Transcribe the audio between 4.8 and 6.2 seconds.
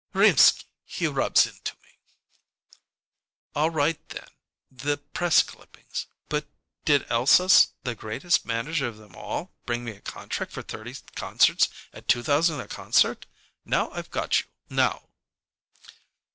press clippings,